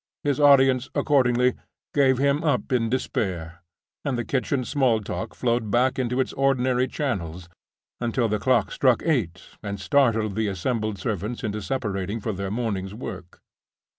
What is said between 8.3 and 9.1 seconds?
clock struck